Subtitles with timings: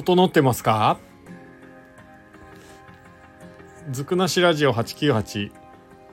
[0.00, 0.98] 整ってますか？
[3.90, 5.52] ずくなしラジオ898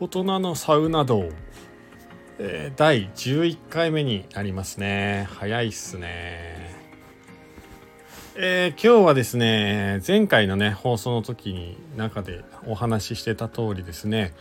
[0.01, 1.29] 大人のサウナ道、
[2.37, 5.29] えー、第11回目になりますね。
[5.31, 6.75] 早いっすね。
[8.35, 14.33] えー、今日はですね前回のね放送の時に中でお話ししてた通りですね、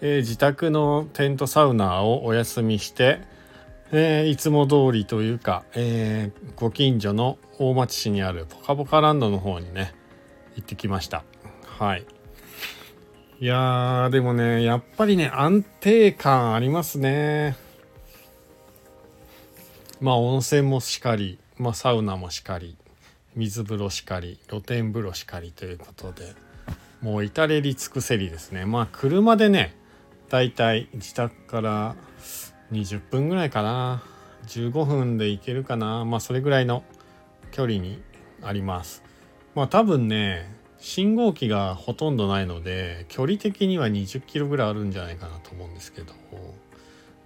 [0.00, 3.20] えー、自宅のテントサウナをお休みして
[3.94, 9.94] えー、いつも通りというか、えー、ご近所の大町市にあるポカポカランドの方にね
[10.56, 11.24] 行ってきました。
[11.66, 12.06] はい。
[13.38, 17.54] いやーでもねやっぱりね安定感ありますね。
[20.00, 22.78] まあ温泉もしかり、まあ、サウナもしかり
[23.36, 26.34] 水風呂しかり露天風呂しかりということで
[27.02, 28.64] もう至れり尽くせりですね。
[28.64, 29.76] まあ車でね
[30.30, 31.94] だいたい自宅から
[32.72, 34.02] 20分ぐらいかな。
[34.46, 36.04] 15分で行けるかな。
[36.04, 36.82] まあそれぐらいの
[37.52, 38.02] 距離に
[38.42, 39.04] あります。
[39.54, 46.12] まあ多分ね信号機がほとんどないので距離的には20キロぐらいあるんじゃないかなと思うんですけど、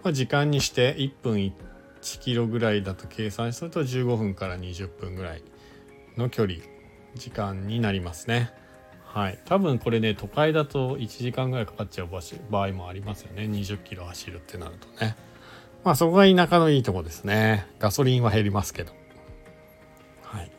[0.05, 1.53] まあ、時間にして1分1
[2.21, 5.43] キロぐらいだと計算すると15分から20分ぐらい
[6.17, 6.59] の距離
[7.15, 8.53] 時間になりますね。
[9.05, 9.39] はい。
[9.47, 12.09] 多分これね都会だと1時間ぐらいかかっちゃう
[12.51, 13.45] 場合もありますよね。
[13.45, 15.17] 20キロ走るってなるとね。
[15.87, 17.65] まあそこが田舎のいいとこですね。
[17.79, 18.93] ガソリンは減りますけど。
[20.21, 20.51] はい。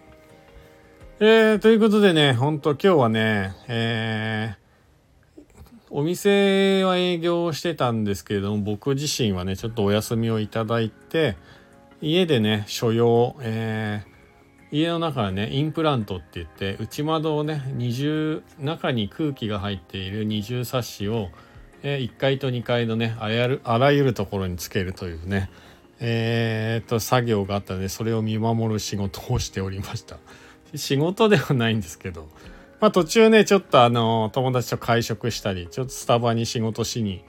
[1.19, 5.41] えー、ということでね、ほんと今日はね、えー、
[5.89, 11.35] お店は営業してたんですけれども、僕自身はね、ちょっとお休みをいただいて、
[11.99, 21.31] 家でね、所用、えー、家の中はね、インプラントって言って、内窓をね、二重、中に空気が入っている二重サッシを、
[21.87, 25.49] え1階と2階のねあらあらゆるところにつけるというね。
[25.99, 30.17] えー、っと作業があったのでそれを見守る仕事をしておりました。
[30.75, 32.27] 仕事ではないんですけど。
[32.79, 37.23] まあ途中ねちょっとあの友達と会食したりちょっとスタバに仕事しに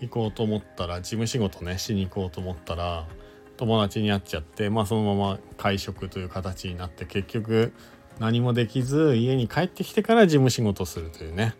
[0.00, 3.08] 行こうと思ったら事務仕事ねしに行こうと思ったら
[3.56, 7.72] 友達に会っちゃってまあそのまま会食という形になって結局
[8.20, 11.56] 何もできず家に帰ってきてから事務仕事するというね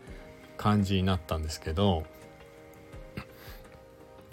[0.56, 2.04] 感じになったんですけど。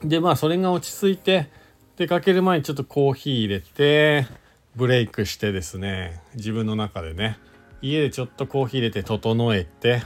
[0.04, 1.50] でまあそれが落ち着いて
[1.96, 4.28] 出かける前にちょっとコーヒー入れて
[4.76, 7.38] ブレイクしてですね自分の中でね。
[7.82, 10.02] 家でちょっとコーヒー入れて整えて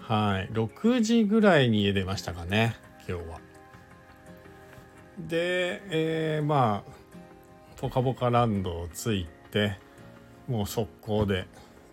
[0.00, 0.48] はい。
[0.52, 2.76] 6時ぐらいに家出ましたかね
[3.08, 3.40] 今日は。
[5.18, 6.90] で、えー、まあ
[7.76, 9.78] ポカポカランドをついて
[10.48, 11.46] もう速攻で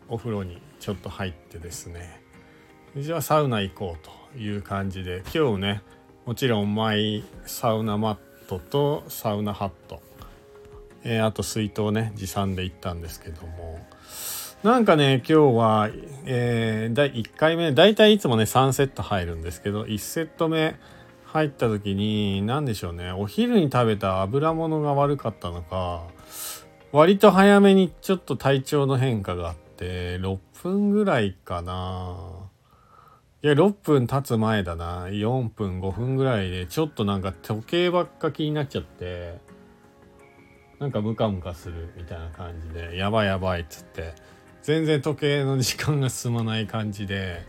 [0.09, 2.21] お風呂にちょっと入ってですね。
[2.97, 5.81] じゃあサウナ行こうという感じで今日ね
[6.25, 8.17] もちろんマイサウナマッ
[8.47, 10.01] トとサウナハット、
[11.03, 13.85] えー、あと水筒ね持参で行ったんですけども。
[14.63, 15.89] なんかね今日は、
[16.23, 20.78] えー、第1回目だいたいいつもね3セット入るんですけど1セット目
[21.25, 26.03] 入った時に何でしょうねお昼に食べた油物が悪かったのか
[26.94, 32.42] 割と早めにちょっと体調の変化があって6分ぐらいかな。
[33.43, 35.07] いや6分経つ前だな。
[35.07, 39.37] 4分5分ぐらいでちょっとなんか時計ばっか気になっちゃって
[40.79, 44.13] なんかムカムカするみたいな感じでやばいやばいっつって。
[44.61, 47.45] 全然時計の時間が進まない感じで。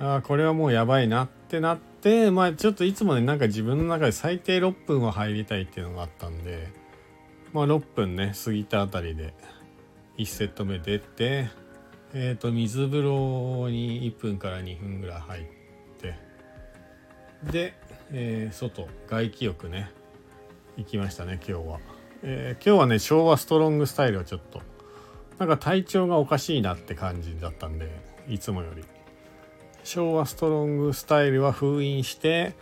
[0.00, 6.72] ああこれはもうやばいなってなってまあちょっといつもねなんか自分の中で最低6分は入りたいっていうのがあったんで
[7.52, 9.32] まあ6分ね過ぎたあたりで
[10.16, 11.50] 1セット目出て
[12.14, 15.44] えっ、ー、と水風呂に1分から2分ぐらい入っ
[15.98, 16.14] て
[17.44, 17.74] で、
[18.10, 19.90] えー、外外気浴ね
[20.76, 21.80] 行きましたね今日は、
[22.22, 24.62] えー、今日はね昭和ストロングスタイルはちょっと
[25.38, 27.88] なんか体調がおかしいなって感じだったんで
[28.28, 28.84] いつもより。
[29.84, 32.54] 昭和ストロングスタイルは封印して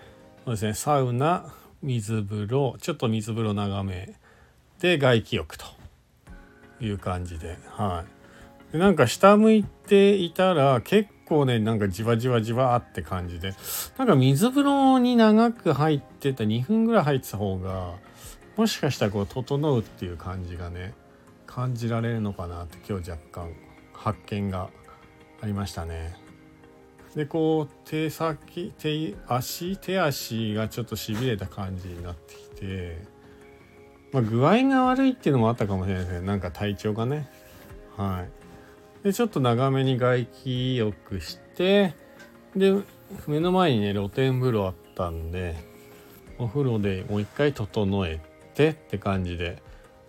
[0.45, 1.53] そうですねサウナ
[1.83, 4.15] 水風呂ちょっと水風呂長め
[4.79, 5.65] で外気浴と
[6.81, 8.16] いう感じではい。
[8.73, 13.55] でなんか下向いていたら結構ねなんかじわじわじわって感じで。
[13.99, 17.95] なんか水風呂に長く入ってた2分ぐらい入ってた方が
[18.57, 20.95] もしかしたらこう整うっていう感じがね
[21.47, 23.53] 感じられるのかなって今日若干
[23.93, 24.71] 発見が
[25.41, 26.17] ありましたね。
[27.15, 32.99] でこう手先手足手足がちょっとしびれた感じになってきて、
[34.13, 36.27] まあ、具合が悪いっていうのもあったかもしれないですね。
[36.27, 37.27] なんか体調がね。
[37.97, 38.46] はい。
[39.07, 41.95] でちょっと長めに外気浴して
[42.57, 42.75] で
[43.29, 45.55] 目の前にね露天風呂あったんで
[46.39, 48.19] お風呂でもう一回整え
[48.57, 49.63] てって感じで。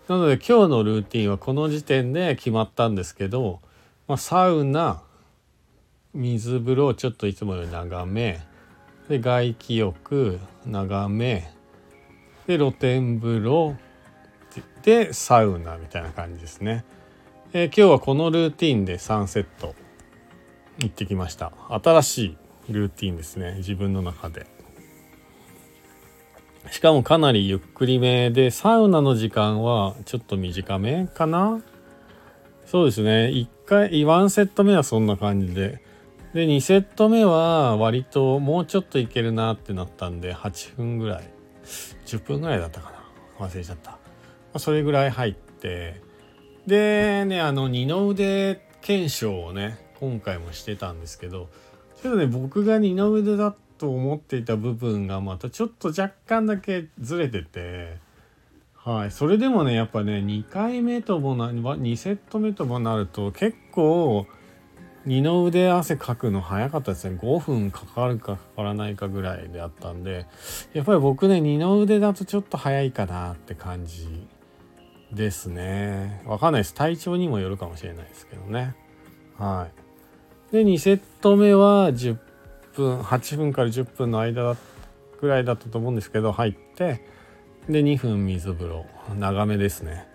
[0.08, 3.60] なので今日のルーティンはこの時点で決まったんですけど、
[4.08, 5.02] まあ、サウナ
[6.12, 8.40] 水風呂をちょっといつもより長め
[9.08, 11.52] で外気浴長め
[12.48, 13.76] で露天風呂
[14.82, 16.84] でサウナみたいな感じですね、
[17.54, 19.74] えー、今日はこのルーティンで3セット。
[20.80, 21.50] 行ってきました。
[21.82, 22.18] 新し
[22.68, 23.54] いルーティンですね。
[23.56, 24.46] 自分の中で。
[26.70, 31.62] しかもかなりゆっくりめでサウナの時間はちょっと短めかな。
[32.66, 33.30] そうですね。
[33.32, 35.82] 1回1セット目はそんな感じで。
[36.34, 41.30] で2セット目は割ともうちょっといけるなってなったんで8分ぐらい。
[42.04, 42.90] 10分ぐらいだったか
[43.38, 43.46] な。
[43.46, 43.96] 忘れちゃった、
[44.52, 46.06] ま、それぐらい入って
[46.68, 51.48] でねあの二の腕検証をね今回もしてたんですけど
[52.02, 57.96] ちょっとね僕が二の腕だと思っていた部分がまたちょっと若干だけずれてて
[58.74, 64.26] はいそれでもねやっぱね2回目ともな2セット目ともなると結構
[65.06, 67.18] 二の腕汗かくの早かったですね。
[67.18, 70.26] 5分かかるかかからないかぐらいであったんで
[70.74, 74.26] やっぱり僕ね二の腕だとちょっと早いかなって感じ
[75.12, 76.22] ですね。
[76.26, 76.74] わかんないです。
[76.74, 78.74] 体調にもよるかもしれないですけどね。
[79.38, 79.68] は
[80.50, 80.52] い。
[80.52, 82.16] で2セット目は10
[82.74, 84.56] 分8分から10分の間
[85.20, 87.02] ぐらいだったと思うんですけど入って
[87.68, 88.86] で2分水風呂。
[89.18, 90.06] 長めですね。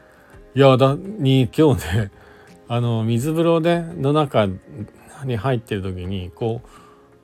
[0.55, 2.11] いやだに今日ね
[2.67, 4.47] あの水風呂での中
[5.25, 6.61] に入ってる時にこ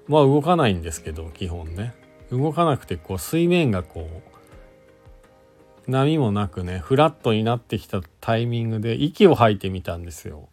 [0.07, 1.93] うまあ動かないんですけど基本ね。
[2.31, 4.38] 動かなくてこう水面がこう
[5.89, 10.49] 波もなくねフラットになってきたタイミングで息を吐いてみたんですよ。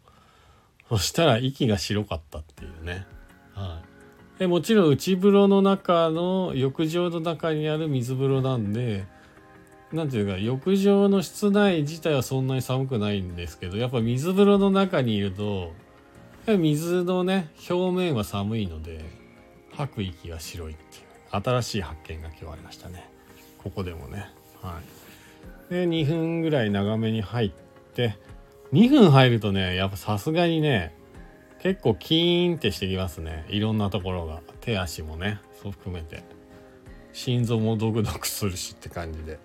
[0.89, 3.05] そしたら息が白かったっていうね。
[3.53, 3.81] は
[4.35, 4.39] い。
[4.39, 9.05] でもちろん内風呂の中の浴場の中にある水風呂なんで
[9.91, 15.73] なんていうか浴場の室内自体はそんなに寒くないんですけどやっぱ水風呂の中にいると
[16.45, 19.03] 水のね表面は寒いので
[19.73, 23.09] 吐く息が白いっていう新しい発見が今日ありましたね。
[23.57, 24.29] ここでもね。
[24.61, 25.06] はい。
[25.69, 27.51] で2分ぐらい長めに入っ
[27.93, 28.17] て
[28.71, 30.95] 2分入るとねやっぱさすがにね
[31.59, 33.45] 結構キーンってしてきますね。
[33.49, 34.41] いろんなところが。
[34.61, 36.23] 手足もねそう含めて。
[37.13, 39.39] 心臓もドクドクするしって感じで。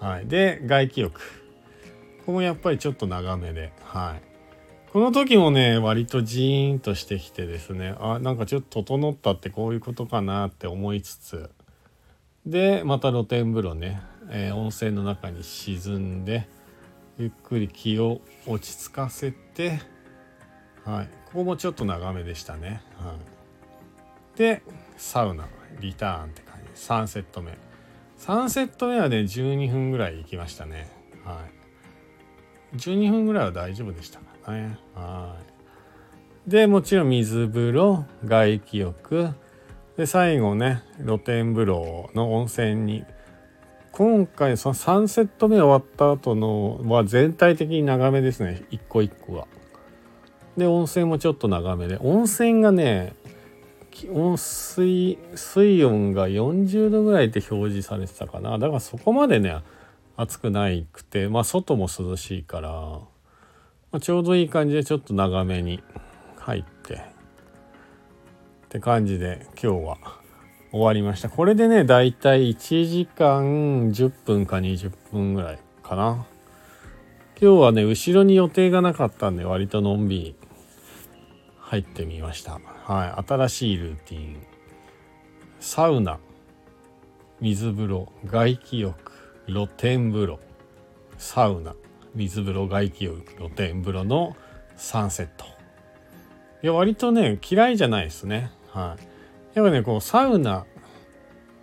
[0.00, 1.20] はい、で外気浴。
[1.20, 3.72] ここもやっぱりちょっと長めで。
[3.82, 4.22] はい。
[4.92, 7.94] この時もね割とジーンとしてきてですね。
[8.00, 11.50] あなんかちょっと整ったってこういうことかなって思いつつ。
[12.46, 16.48] でまた露天風呂ね、えー、温泉の中に沈んで
[17.18, 19.80] ゆっくり気を落ち着かせて
[20.84, 21.08] はい。
[21.26, 22.82] ここもちょっと長めでしたね。
[22.98, 23.14] は
[24.34, 24.38] い。
[24.38, 24.62] で
[24.96, 25.48] サウナ
[25.80, 26.80] リターンって感じ。
[26.80, 27.56] 3セット目。
[28.18, 30.90] 3セット目はね12分ぐらい行きましたね。
[31.24, 31.40] は
[32.74, 32.76] い。
[32.76, 34.78] 12分ぐらいは大丈夫でしたかね。
[34.94, 35.36] は
[36.46, 36.50] い。
[36.50, 39.30] でもちろん水風呂外気浴。
[39.96, 43.04] で最後ね露天風呂の温泉に
[43.96, 48.64] 今回その3セット目終わった後のは全体的に長めですね。
[48.72, 49.46] 一個一個が。
[50.56, 51.96] で温泉もちょっと長めで。
[52.00, 53.14] 温泉がね
[54.10, 58.58] 温水水温が40度ぐらいって表示されてたかな。
[58.58, 59.62] だからそこまでね
[60.16, 63.00] 暑くないくてまあ外も涼しいから、ま
[63.92, 65.80] あ、ちょうどいい感じでちょっと長めに
[66.38, 66.94] 入って。
[66.94, 66.98] っ
[68.70, 70.23] て感じで今日は
[70.74, 71.28] 終わりました。
[71.28, 76.26] これでねだいたい1時間10分か20分ぐらいかな。
[77.40, 80.36] 今日はね後ろに予定がなかったんで割とのんびり
[81.60, 82.58] 入ってみました。
[82.58, 83.24] はい。
[83.24, 84.44] 新しいルーティン。
[85.60, 86.18] サウナ。
[87.40, 88.12] 水風呂。
[88.26, 89.12] 外気浴。
[89.46, 90.40] 露天風呂。
[91.18, 91.76] サウナ。
[92.16, 92.66] 水風呂。
[92.66, 93.22] 外気浴。
[93.36, 94.36] 露天風呂の
[94.76, 95.44] 3セット。
[96.64, 98.50] いや割とね嫌いじゃないですね。
[98.70, 99.13] はい。
[99.54, 100.66] やっぱねこうサウナ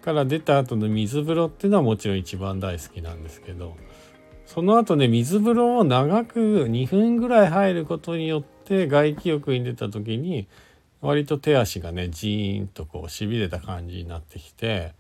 [0.02, 3.78] から出た後の水風呂っていうのはもちろん一番大好きなんですけど
[4.46, 10.48] その後ね水風呂を長く2分ぐらい入ることによって外気浴に出た時に
[11.02, 14.94] 割と手足がねジーンとこうしびれた感じになってきて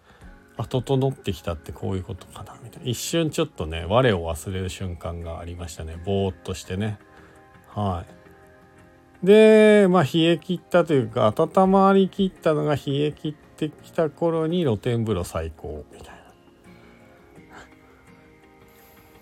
[0.57, 2.89] あ整ってきたってこういうことかなみたいな。
[2.89, 6.01] 一瞬ちょっとね我を忘れる瞬間がありましたね。
[6.05, 7.00] ぼーっとしてね。
[7.67, 8.21] はい。
[9.24, 16.16] でまあ冷え切ったというか温まりきったのが冷え切ってきた頃に露天風呂最高みたい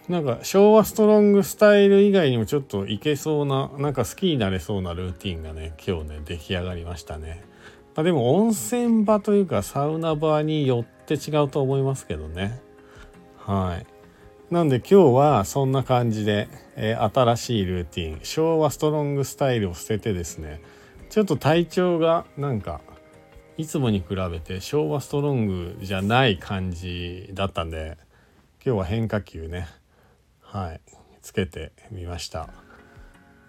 [0.07, 0.09] な。
[0.21, 7.43] なんか昭和ストロングスタイル以外にもちょっといけそうななんか好きになれそうなルーティンがね今日ね出来上がりましたね、
[7.95, 12.61] まあ、でも温泉場というかサウナ場によって違うと思いますけどね。
[13.37, 13.98] はい。
[14.51, 20.59] なんで今日はそんな感じで、えー、新しいルーティン昭和ストロングスタイルを捨ててですね
[21.11, 22.81] ちょっと体調がなんか
[23.57, 27.99] いつもに比べて昭和ストロングじゃない感じだったんで
[28.65, 29.67] 今日は変化球ね
[30.41, 30.81] はい
[31.21, 32.49] つけてみました。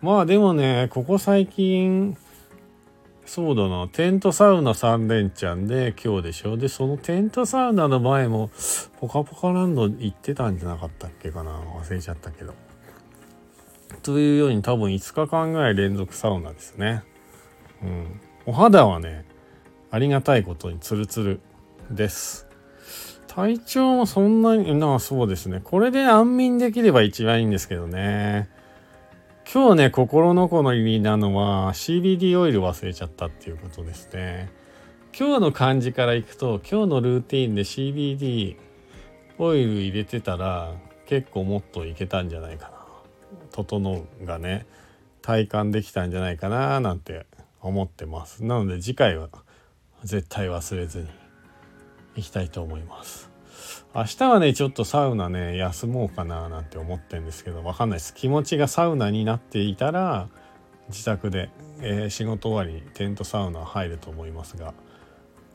[0.03, 2.17] まあでもねここ最近
[3.33, 3.87] そうだな。
[3.87, 6.57] テントサウナ3連チャンで今日でしょ。
[6.57, 8.51] でそのテントサウナの前も
[8.99, 11.53] ポカポカランド行ってたんじゃなかったっけかな。
[11.53, 12.55] 忘れちゃったけど。
[14.03, 17.05] というように多分5日間ぐらい連続サウナですね。
[17.85, 18.21] うん。
[18.47, 19.25] お肌はね
[19.93, 21.41] ありがたいことにツルツル
[21.89, 22.49] です。
[23.29, 25.61] 体調もそんなになそうですね。
[25.63, 28.49] これで安眠できれば一番いいんですけどね。
[29.53, 34.49] 今日ね、心残りなのは CBD オイル忘れちゃったっていうことですね。
[35.13, 38.55] 今日の感じからいくと、今日のルーティンで CBD
[39.39, 40.73] オイル入れてたら
[41.07, 42.75] 結構もっといけたんじゃないかな。
[43.51, 44.67] 整うがね、
[45.21, 47.27] 体感できたんじゃないかななんて
[47.61, 48.45] 思ってます。
[48.45, 49.31] なので次回は
[50.05, 51.09] 絶対忘れずに
[52.15, 53.30] いきたいと思います。
[53.93, 58.15] 明日はねちょっとサウナね休もうかななんて思ってんですけどわかんないです。
[58.15, 60.29] 気持ちがサウナになっていたら
[60.89, 64.75] 自宅で、えー、仕事終わりにテントサウナ入ると思いますが、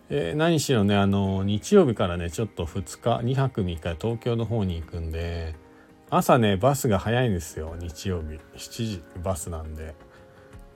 [0.09, 5.55] えー、何しろねあの日曜日からねちょっと2日2泊3日東京の方に行くんで
[6.09, 8.39] 朝ねバスが早いんですよ日曜日。
[8.57, 9.95] 7時バスなんで。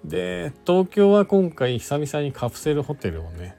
[0.06, 3.58] で東京は今回久々にカプセルホテルをね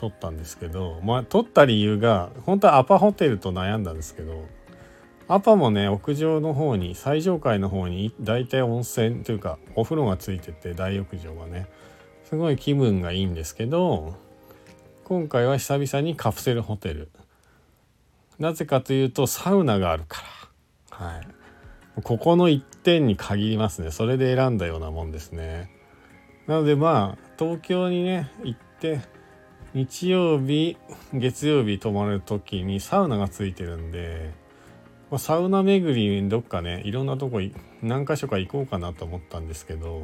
[0.00, 4.46] 取ったんですけどまあ取った理由が本当はアパホテルと悩んだんですけど
[5.28, 11.68] アパもね屋上の方に最上階の方に大体温泉というかお風呂がついてて大浴場がね
[12.24, 14.14] すごい気分がいいんですけど
[15.10, 17.10] 今回は久々にカプセルホテル。
[18.38, 20.22] なぜかというとサウナがあるか
[20.90, 21.06] ら。
[21.06, 21.26] はい。
[22.04, 23.90] ここの1点に限りますね。
[23.90, 25.68] それで選んだようなもんですね。
[26.46, 29.00] なのでまあ東京にね行って
[29.72, 30.76] 日曜日
[31.14, 34.32] 月曜日泊まる時にサウナがついてるんで、
[35.10, 37.40] ま、サウナ巡りどっかねいろんなとこ
[37.80, 40.02] 何か所か行こうかなと思ったんですけど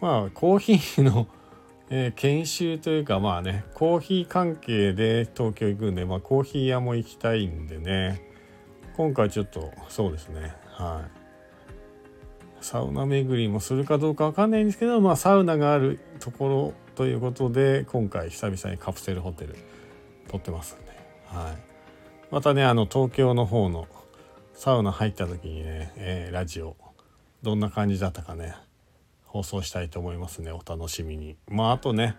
[0.00, 1.26] まあコーヒーの、
[1.90, 8.22] え、研修というかまあねコーヒー関係で東京行くんで、まあ、コーヒー屋も行きたいんでね
[8.96, 11.25] 今回ちょっとそうですねはい。
[12.66, 19.54] サウナ巡りもするかどうかわかんないんですけどまあサウナがあるところということで今回久々にカプセルホテル
[20.26, 20.90] 撮ってますんで、
[21.26, 21.56] はい、
[22.32, 23.86] またねあの東京の方の
[24.52, 26.76] サウナ入った時にね、えー、ラジオ
[27.40, 28.56] どんな感じだったかね
[29.22, 31.36] 放送したいと思いますねお楽しみに。
[31.46, 32.16] まああとね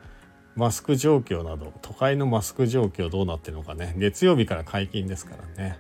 [0.56, 5.78] マスク状況など都会のマスク状況どうなってるのかね月曜日から解禁ですからね、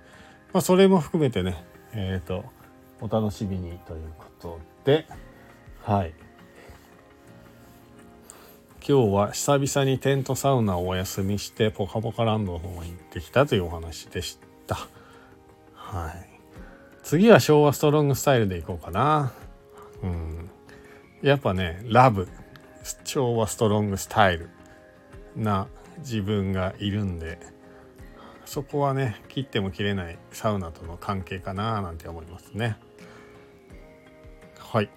[0.51, 2.56] まあ、それも含めてねえっ、ー、と
[3.01, 5.05] お楽しみにということで
[5.83, 6.13] はい
[8.87, 14.77] 今日は久々にテントサウナをお休みしてポカポカランドの方に行ってきたというお話でした。
[15.73, 16.39] はい。
[17.03, 19.33] 次は昭和ストロングスタイルでいこうかな。
[20.03, 20.49] うん。
[21.21, 22.29] やっぱね、ラブ、
[23.03, 24.49] 昭和ストロングスタイル
[25.35, 27.39] な自分がいるんで、
[28.45, 32.77] そこはね、切っても切れないサウナとの関係かななんて思いますね。
[34.69, 34.89] はい。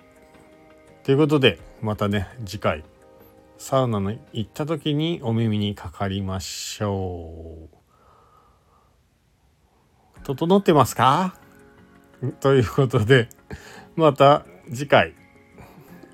[1.05, 2.83] ということで、またね、次回
[3.57, 7.77] サウナに行った時にお耳にかかりましょう。
[10.25, 11.37] 整ってますか？
[12.41, 13.29] ということで、
[13.95, 15.15] また次回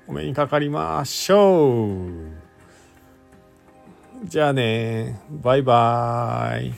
[0.07, 1.99] お目にかかりましょう。
[4.23, 6.73] じゃあね、バイバーイ。